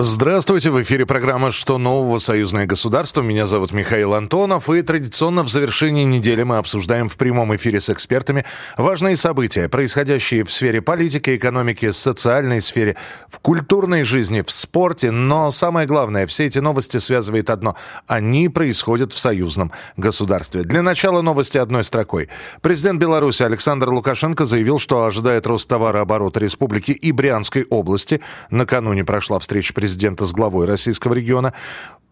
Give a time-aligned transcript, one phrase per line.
[0.00, 2.20] Здравствуйте, в эфире программа «Что нового?
[2.20, 3.20] Союзное государство».
[3.20, 7.90] Меня зовут Михаил Антонов, и традиционно в завершении недели мы обсуждаем в прямом эфире с
[7.90, 8.44] экспертами
[8.76, 12.94] важные события, происходящие в сфере политики, экономики, социальной сфере,
[13.28, 15.10] в культурной жизни, в спорте.
[15.10, 17.74] Но самое главное, все эти новости связывает одно–
[18.06, 20.62] они происходят в союзном государстве.
[20.62, 22.28] Для начала новости одной строкой.
[22.62, 28.20] Президент Беларуси Александр Лукашенко заявил, что ожидает рост товарооборота республики и Брянской области.
[28.52, 31.54] Накануне прошла встреча президента президента с главой российского региона.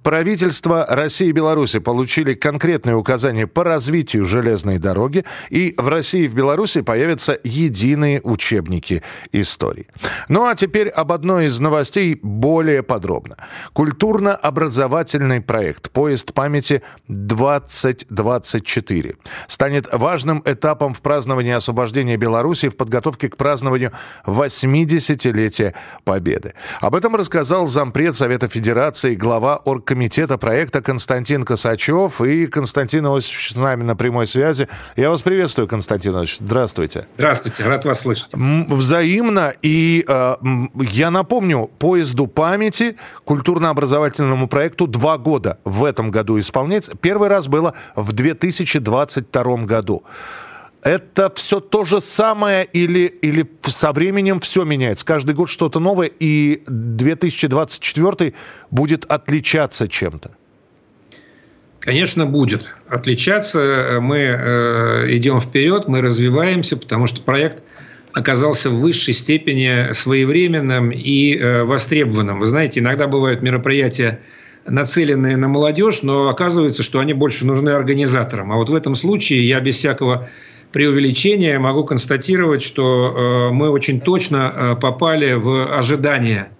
[0.06, 6.28] Правительства России и Беларуси получили конкретные указания по развитию железной дороги, и в России и
[6.28, 9.88] в Беларуси появятся единые учебники истории.
[10.28, 13.36] Ну а теперь об одной из новостей более подробно.
[13.72, 19.16] Культурно-образовательный проект «Поезд памяти 2024»
[19.48, 23.91] станет важным этапом в праздновании освобождения Беларуси в подготовке к празднованию
[24.24, 25.74] 80-летия
[26.05, 26.55] Победы.
[26.80, 32.20] Об этом рассказал зампред Совета Федерации, глава оргкомитета комитета проекта Константин Косачев.
[32.20, 34.69] И Константин Иосифович с нами на прямой связи.
[34.94, 36.36] Я вас приветствую, Константин Иосифович.
[36.41, 37.06] Здравствуйте.
[37.14, 38.28] Здравствуйте, рад вас слышать.
[38.34, 39.55] Взаимно.
[39.62, 40.36] И э,
[40.83, 46.94] я напомню, поезду памяти, культурно-образовательному проекту два года в этом году исполняется.
[47.00, 50.05] Первый раз было в 2022 году.
[50.87, 55.05] Это все то же самое или, или со временем все меняется?
[55.05, 58.34] Каждый год что-то новое, и 2024
[58.70, 60.31] будет отличаться чем-то?
[61.81, 63.98] Конечно, будет отличаться.
[64.01, 67.64] Мы э, идем вперед, мы развиваемся, потому что проект
[68.12, 72.39] оказался в высшей степени своевременным и э, востребованным.
[72.39, 74.20] Вы знаете, иногда бывают мероприятия,
[74.64, 78.53] нацеленные на молодежь, но оказывается, что они больше нужны организаторам.
[78.53, 80.29] А вот в этом случае я без всякого
[80.77, 86.51] преувеличения могу констатировать, что э, мы очень точно э, попали в ожидания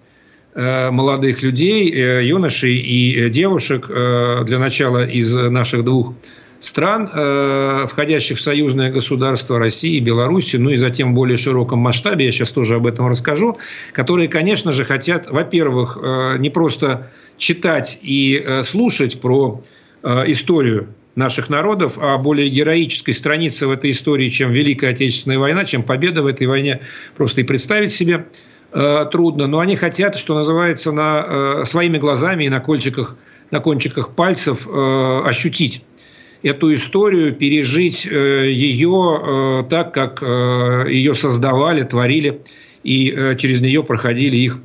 [0.55, 6.15] э, молодых людей, юношей и девушек, для начала из наших двух
[6.61, 7.11] стран,
[7.87, 12.33] входящих в союзное государство России и Беларуси, ну и затем в более широком масштабе, я
[12.33, 13.59] сейчас тоже об этом расскажу,
[13.93, 15.99] которые, конечно же, хотят, во-первых,
[16.39, 19.61] не просто читать и слушать про
[20.27, 25.83] историю наших народов, а более героической страницы в этой истории, чем Великая Отечественная война, чем
[25.83, 26.83] победа в этой войне,
[27.17, 28.27] просто и представить себе
[28.73, 29.47] э, трудно.
[29.47, 33.17] Но они хотят, что называется, на, э, своими глазами и на кончиках,
[33.51, 35.83] на кончиках пальцев э, ощутить
[36.43, 42.43] эту историю, пережить э, ее э, так, как э, ее создавали, творили
[42.85, 44.59] и э, через нее проходили их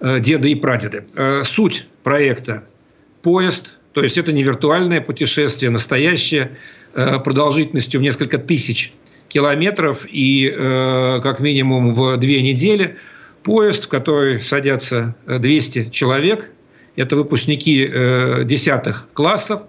[0.00, 1.04] э, деды и прадеды.
[1.14, 2.64] Э, суть проекта–
[3.22, 6.52] поезд– то есть это не виртуальное путешествие, настоящее,
[6.94, 8.92] э, продолжительностью в несколько тысяч
[9.26, 12.94] километров и э, как минимум в две недели.
[13.42, 16.52] Поезд, в который садятся 200 человек,
[16.94, 19.62] это выпускники э, десятых классов,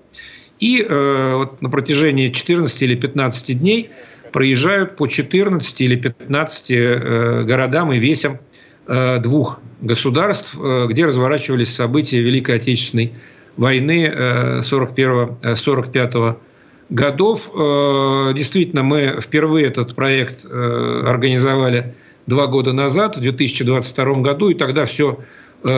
[0.60, 3.90] и на протяжении 14 или 15 дней
[4.32, 8.40] проезжают по 14 или 15 городам и весям
[9.20, 10.56] двух государств,
[10.88, 13.14] где разворачивались события Великой Отечественной
[13.58, 14.12] войны
[14.62, 16.36] 41-45 э,
[16.90, 17.50] годов.
[17.54, 21.96] Э, действительно, мы впервые этот проект э, организовали
[22.26, 25.20] два года назад, в 2022 году, и тогда все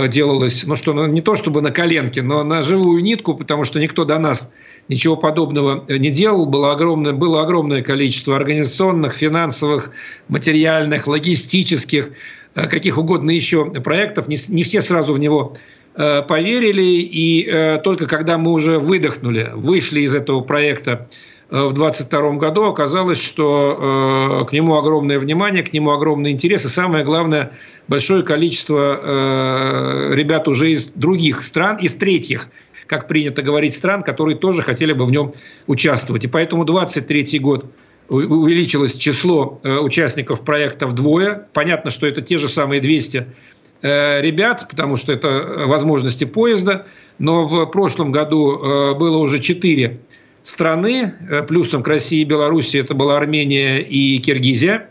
[0.10, 3.80] делалось, ну что, ну, не то чтобы на коленке, но на живую нитку, потому что
[3.80, 4.52] никто до нас
[4.90, 6.46] ничего подобного не делал.
[6.46, 9.90] Было огромное, было огромное количество организационных, финансовых,
[10.28, 12.12] материальных, логистических,
[12.54, 14.28] каких угодно еще проектов.
[14.28, 19.52] Не, не все сразу в него Э, поверили, и э, только когда мы уже выдохнули,
[19.54, 21.10] вышли из этого проекта
[21.50, 26.70] э, в 2022 году, оказалось, что к нему огромное внимание, к нему огромный интерес, и
[26.70, 27.52] самое главное,
[27.88, 32.48] большое количество ребят уже из других стран, из третьих,
[32.88, 35.34] как принято говорить, стран, которые тоже хотели бы в нем
[35.68, 36.24] участвовать.
[36.24, 37.66] И поэтому 23 год
[38.08, 41.48] увеличилось число участников проекта вдвое.
[41.54, 46.86] Понятно, что это те же самые 200 Э, ребят, потому что это возможности поезда.
[47.20, 50.00] Но в прошлом году э, было уже четыре
[50.44, 54.90] страны, э, плюсом к России и Беларуси это была Армения и Киргизия.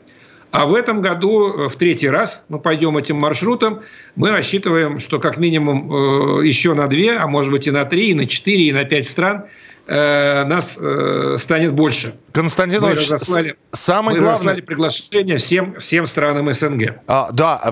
[0.53, 3.81] А в этом году в третий раз мы пойдем этим маршрутом.
[4.17, 8.15] Мы рассчитываем, что как минимум еще на две, а может быть и на три, и
[8.15, 9.45] на четыре, и на пять стран–
[9.91, 12.15] э, нас э, станет больше.
[12.33, 14.55] Константин мы разослали, самое мы главное...
[14.55, 17.01] разослали приглашение всем, всем странам СНГ.
[17.09, 17.71] А, да, э,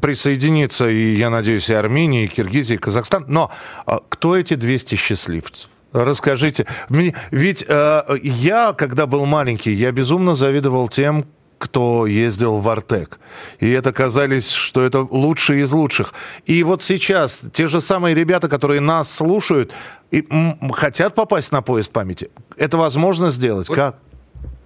[0.00, 3.24] присоединиться, и, я надеюсь, и Армения, и Киргизия, и Казахстан.
[3.28, 3.50] Но
[3.86, 5.68] э, кто эти 200 счастливцев?
[5.92, 6.66] Расскажите.
[6.88, 11.26] Ведь э, я, когда был маленький, я безумно завидовал тем,
[11.62, 13.20] кто ездил в Артек.
[13.60, 16.12] И это казались, что это лучшие из лучших.
[16.44, 19.70] И вот сейчас те же самые ребята, которые нас слушают,
[20.10, 20.26] и
[20.72, 22.30] хотят попасть на поезд памяти.
[22.56, 23.68] Это возможно сделать?
[23.68, 23.76] Вот.
[23.76, 23.98] Как?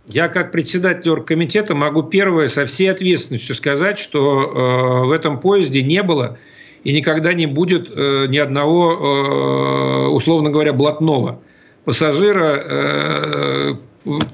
[0.06, 5.82] Я как председатель оргкомитета могу первое со всей ответственностью сказать, что э, в этом поезде
[5.82, 6.38] не было
[6.82, 11.40] и никогда не будет э, ни одного, э, условно говоря, блатного
[11.84, 13.74] пассажира, э,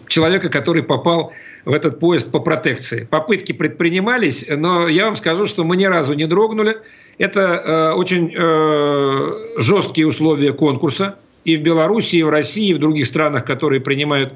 [0.08, 1.32] человека, который попал
[1.64, 3.06] в этот поезд по протекции.
[3.10, 6.78] Попытки предпринимались, но я вам скажу, что мы ни разу не дрогнули.
[7.19, 12.78] Это э, очень э, жесткие условия конкурса и в Беларуси, и в России, и в
[12.78, 14.32] других странах, которые принимают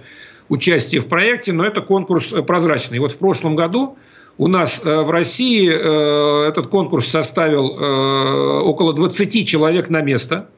[0.48, 2.98] участие в проекте, но это конкурс прозрачный.
[2.98, 3.96] Вот в прошлом году
[4.38, 10.48] у нас э, в России э, этот конкурс составил э, около 20 человек на место.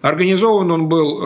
[0.00, 1.20] Организован он был,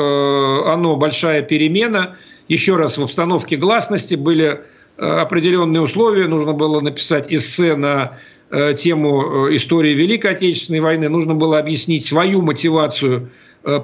[0.67, 2.17] оно большая перемена.
[2.53, 4.61] Еще раз, в обстановке гласности были
[4.99, 6.27] определенные условия.
[6.27, 8.19] Нужно было написать эссе на
[8.77, 11.09] тему истории Великой Отечественной войны.
[11.09, 13.31] Нужно было объяснить свою мотивацию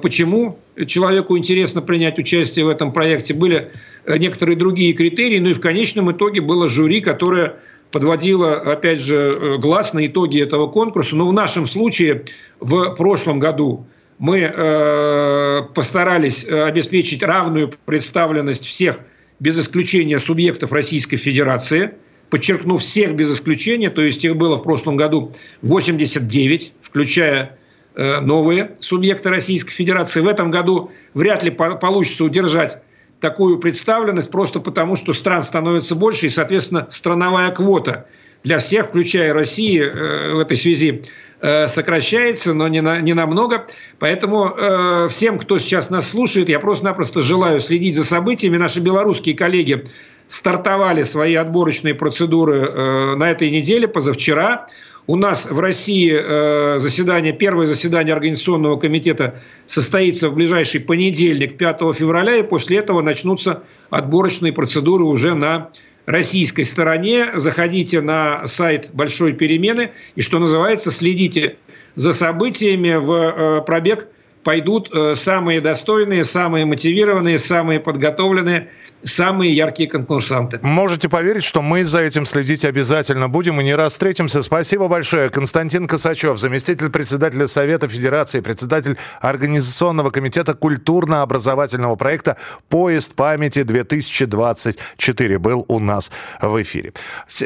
[0.03, 3.33] почему человеку интересно принять участие в этом проекте.
[3.33, 3.71] Были
[4.05, 7.55] некоторые другие критерии, ну и в конечном итоге было жюри, которое
[7.91, 9.57] подводила, опять же, э,
[9.93, 11.15] на итоги этого конкурса.
[11.15, 12.25] Но в нашем случае
[12.59, 13.87] в прошлом году
[14.19, 18.99] мы э, постарались э, обеспечить равную представленность всех,
[19.39, 21.93] без исключения субъектов Российской Федерации,
[22.29, 25.31] подчеркну, всех без исключения, то есть их было в прошлом году
[25.61, 27.57] 89, включая
[27.95, 30.19] э, новые субъекты Российской Федерации.
[30.19, 32.83] В этом году вряд ли по получится удержать
[33.21, 38.05] такую представленность просто потому, что стран становится больше, и, соответственно, страновая квота
[38.43, 41.01] для всех, включая Россию, э, в этой связи
[41.41, 43.67] э, сокращается, но не, на, не намного.
[43.99, 48.57] Поэтому э, всем, кто сейчас нас слушает, я просто-напросто желаю следить за событиями.
[48.57, 49.83] Наши белорусские коллеги
[50.27, 54.67] стартовали свои отборочные процедуры э, на этой неделе, позавчера.
[55.07, 61.79] У нас в России э, заседание, первое заседание Организационного комитета состоится в ближайший понедельник, 5
[61.95, 65.71] февраля, и после этого начнутся отборочные процедуры уже на
[66.09, 67.27] российской стороне.
[67.35, 71.57] Заходите на сайт Большой перемены и, что называется, следите
[71.95, 74.07] за событиями в э, пробег
[74.43, 78.69] пойдут э, самые достойные, самые мотивированные, самые подготовленные
[79.03, 80.59] самые яркие конкурсанты.
[80.61, 84.43] Можете поверить, что мы за этим следить обязательно будем и не раз встретимся.
[84.43, 85.29] Спасибо большое.
[85.29, 92.35] Константин Косачев, заместитель председателя Совета Федерации, председатель Организационного комитета культурно-образовательного проекта
[92.67, 96.11] «Поезд памяти-2024» был у нас
[96.41, 96.93] в эфире.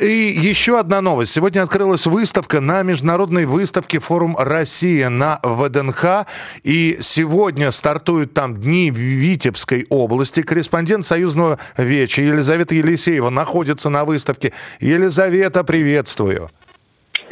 [0.01, 1.31] И еще одна новость.
[1.31, 6.25] Сегодня открылась выставка на международной выставке «Форум Россия» на ВДНХ.
[6.63, 10.41] И сегодня стартуют там Дни Витебской области.
[10.41, 14.54] Корреспондент Союзного Красного Веча Елизавета Елисеева находится на выставке.
[14.80, 16.50] Елизавета, приветствую.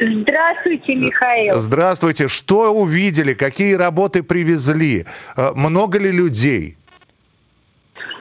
[0.00, 1.58] Здравствуйте, Михаил.
[1.58, 2.28] Здравствуйте.
[2.28, 3.34] Что увидели?
[3.34, 5.06] Какие работы привезли?
[5.36, 6.76] Э, много ли людей?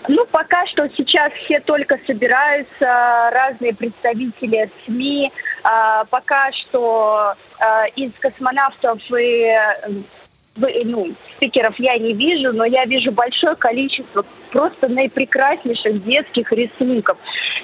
[0.08, 5.32] Ну, пока что сейчас все только собираются, разные представители СМИ.
[5.64, 9.56] А, пока что а, из космонавтов и
[10.56, 17.17] ну, спикеров я не вижу, но я вижу большое количество просто наипрекраснейших детских рисунков.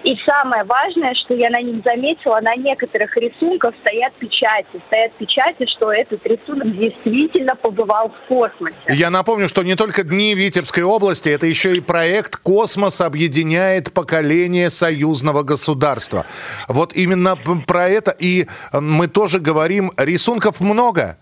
[0.03, 4.79] И самое важное, что я на них заметила, на некоторых рисунках стоят печати.
[4.87, 8.75] Стоят печати, что этот рисунок действительно побывал в космосе.
[8.87, 14.69] Я напомню, что не только Дни Витебской области, это еще и проект «Космос объединяет поколение
[14.69, 16.25] союзного государства».
[16.69, 19.91] Вот именно про это и мы тоже говорим.
[19.97, 21.17] Рисунков много.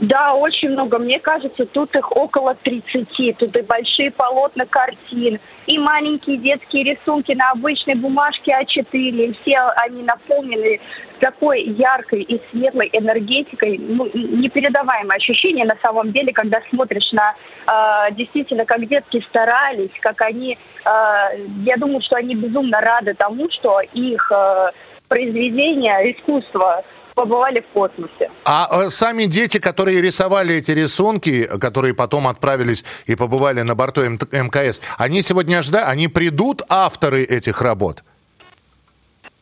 [0.00, 0.98] Да, очень много.
[0.98, 3.36] Мне кажется, тут их около 30.
[3.38, 8.90] Тут и большие полотна картин, и маленькие детские рисунки на обычной бумажке А4.
[8.94, 10.80] И все они наполнены
[11.20, 13.76] такой яркой и светлой энергетикой.
[13.78, 17.34] Ну, непередаваемое ощущение на самом деле, когда смотришь на
[17.66, 20.56] э, действительно, как детки старались, как они...
[20.86, 24.70] Э, я думаю, что они безумно рады тому, что их э,
[25.10, 26.82] произведения, искусство
[27.14, 28.30] побывали в космосе.
[28.44, 34.02] А э, сами дети, которые рисовали эти рисунки, которые потом отправились и побывали на борту
[34.02, 38.04] МКС, они сегодня ждают, они придут, авторы этих работ?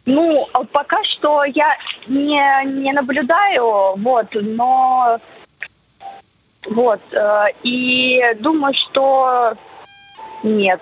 [0.07, 1.77] Ну, пока что я
[2.09, 5.21] не, не наблюдаю, вот, но
[6.67, 9.53] вот, э, и думаю, что
[10.43, 10.81] нет.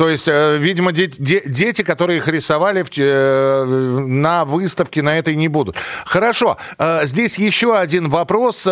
[0.00, 5.48] То есть, э, видимо, дети, дети, которые их рисовали э, на выставке, на этой не
[5.48, 5.76] будут.
[6.06, 6.56] Хорошо.
[6.78, 8.66] Э, здесь еще один вопрос.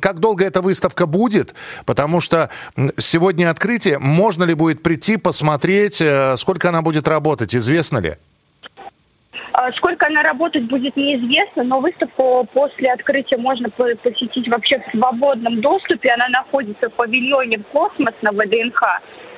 [0.00, 1.54] Как долго эта выставка будет?
[1.84, 2.48] Потому что
[2.96, 3.98] сегодня открытие.
[3.98, 6.02] Можно ли будет прийти, посмотреть,
[6.36, 7.54] сколько она будет работать?
[7.54, 8.14] Известно ли?
[9.52, 15.60] А, сколько она работать будет, неизвестно, но выставку после открытия можно посетить вообще в свободном
[15.60, 16.10] доступе.
[16.12, 18.82] Она находится в павильоне «Космос» на ВДНХ.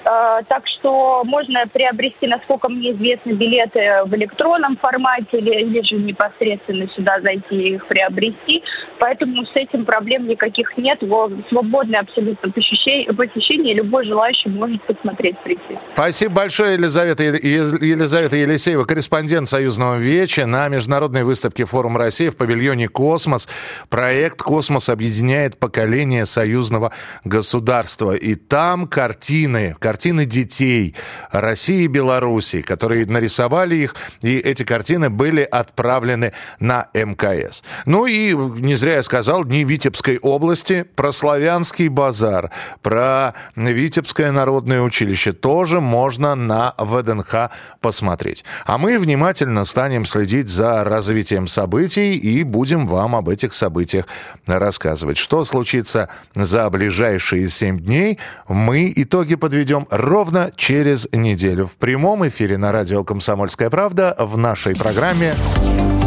[0.04, 5.96] А, так что можно приобрести, насколько мне известно, билеты в электронном формате или, или же
[5.96, 8.62] непосредственно сюда зайти и их приобрести.
[8.98, 11.00] Поэтому с этим проблем никаких нет.
[11.48, 15.78] Свободное абсолютно посещение любой желающий может посмотреть, прийти.
[15.94, 22.88] Спасибо большое, Елизавета, Елизавета Елисеева, корреспондент Союзного Веча на международной выставке «Форум России» в павильоне
[22.88, 23.48] «Космос».
[23.88, 26.92] Проект «Космос» объединяет поколение союзного
[27.24, 28.12] государства.
[28.12, 30.94] И там картины, картины картины детей
[31.32, 37.62] России и Белоруссии, которые нарисовали их, и эти картины были отправлены на МКС.
[37.84, 44.80] Ну и не зря я сказал, Дни Витебской области, про Славянский базар, про Витебское народное
[44.80, 47.50] училище тоже можно на ВДНХ
[47.82, 48.44] посмотреть.
[48.64, 54.06] А мы внимательно станем следить за развитием событий и будем вам об этих событиях
[54.46, 55.18] рассказывать.
[55.18, 58.18] Что случится за ближайшие семь дней,
[58.48, 64.36] мы итоги подведем вам ровно через неделю в прямом эфире на радио «Комсомольская правда» в
[64.36, 65.34] нашей программе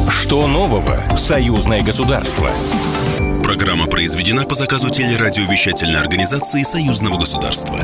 [0.09, 0.95] «Что нового?
[1.17, 2.49] Союзное государство».
[3.43, 7.79] Программа произведена по заказу телерадиовещательной организации Союзного государства.